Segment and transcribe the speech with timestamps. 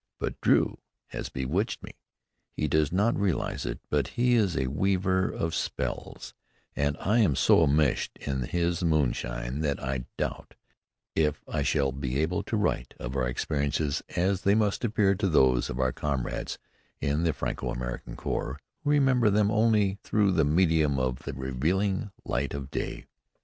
[0.19, 0.79] But Drew
[1.09, 1.91] has bewitched me.
[2.53, 6.33] He does not realize it, but he is a weaver of spells,
[6.75, 10.55] and I am so enmeshed in his moonshine that I doubt
[11.13, 15.29] if I shall be able to write of our experiences as they must appear to
[15.29, 16.57] those of our comrades
[16.99, 22.09] in the Franco American Corps who remember them only through the medium of the revealing
[22.25, 23.05] light of day.